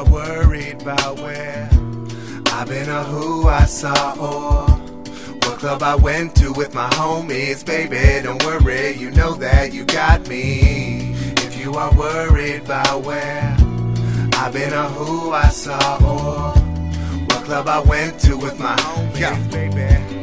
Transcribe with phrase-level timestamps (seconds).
[0.00, 1.68] are worried about where
[2.46, 4.70] I've been or who I saw or
[5.42, 9.84] what club I went to with my homies, baby, don't worry, you know that you
[9.84, 11.12] got me.
[11.44, 13.56] If you are worried about where
[14.34, 16.58] I've been or who I saw or
[17.26, 20.19] what club I went to with my homies, baby.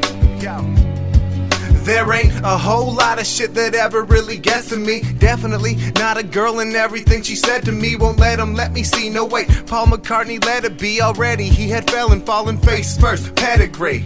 [1.88, 5.04] There ain't a whole lot of shit that ever really gets to me.
[5.20, 8.84] Definitely not a girl and everything she said to me won't let him let me
[8.84, 9.10] see.
[9.10, 11.46] No wait, Paul McCartney let it be already.
[11.48, 14.06] He had fell and fallen face first, pedigree.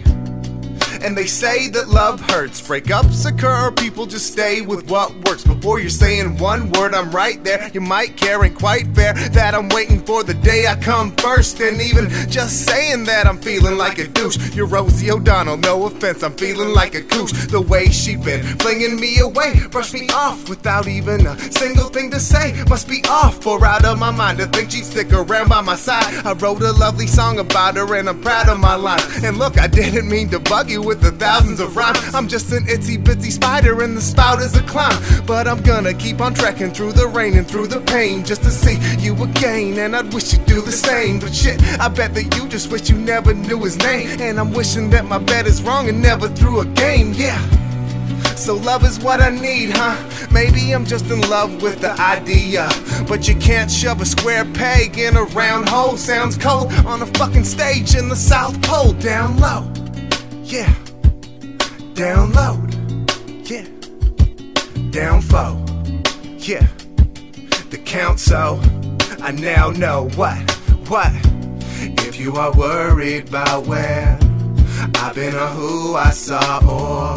[1.04, 2.60] And they say that love hurts.
[2.60, 5.44] Breakups occur, people just stay with what works.
[5.44, 7.70] Before you're saying one word, I'm right there.
[7.74, 11.60] You might care, and quite fair that I'm waiting for the day I come first.
[11.60, 14.54] And even just saying that I'm feeling like a douche.
[14.54, 17.32] You're Rosie O'Donnell, no offense, I'm feeling like a couche.
[17.50, 22.10] The way she been flinging me away, brush me off without even a single thing
[22.12, 22.62] to say.
[22.68, 25.74] Must be off or out of my mind to think she'd stick around by my
[25.74, 26.04] side.
[26.24, 29.24] I wrote a lovely song about her and I'm proud of my lines.
[29.24, 32.14] And look, I didn't mean to bug you with the thousands of rhymes.
[32.14, 35.00] I'm just an itsy bitsy spider and the spout is a clown.
[35.26, 38.50] But I'm gonna keep on trekking through the rain and through the pain just to
[38.50, 39.78] see you again.
[39.78, 41.18] And I'd wish you'd do the same.
[41.18, 44.20] But shit, I bet that you just wish you never knew his name.
[44.20, 47.14] And I'm wishing that my bet is wrong and never threw a game.
[47.14, 47.40] Yeah.
[48.36, 49.96] So love is what I need, huh?
[50.30, 52.68] Maybe I'm just in love with the idea.
[53.08, 55.96] But you can't shove a square peg in a round hole.
[55.96, 58.92] Sounds cold on a fucking stage in the South Pole.
[58.92, 59.81] Down low.
[60.52, 60.74] Yeah.
[61.94, 62.68] Download.
[63.48, 63.64] Yeah.
[64.90, 65.56] Down foe.
[66.36, 66.66] Yeah.
[67.70, 68.60] The count so
[69.22, 70.38] I now know what,
[70.90, 71.10] what.
[72.06, 74.18] If you are worried about where
[74.96, 77.16] I've been or who I saw or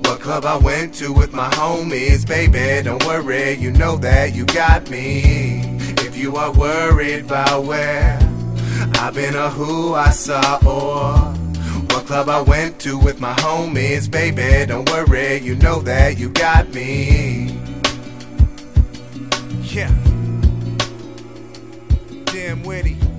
[0.00, 4.44] what club I went to with my homies, baby, don't worry, you know that you
[4.44, 5.60] got me.
[5.98, 8.18] If you are worried about where
[8.94, 11.45] I've been or who I saw or
[12.04, 16.72] Club I went to with my homies, baby, don't worry, you know that you got
[16.72, 17.50] me.
[19.62, 19.92] Yeah.
[22.26, 23.15] Dim-Witty.